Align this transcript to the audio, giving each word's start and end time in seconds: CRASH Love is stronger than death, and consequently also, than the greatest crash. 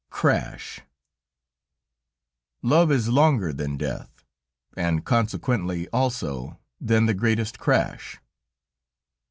CRASH 0.09 0.81
Love 2.63 2.91
is 2.91 3.05
stronger 3.05 3.53
than 3.53 3.77
death, 3.77 4.25
and 4.75 5.05
consequently 5.05 5.87
also, 5.89 6.59
than 6.79 7.05
the 7.05 7.13
greatest 7.13 7.59
crash. 7.59 8.17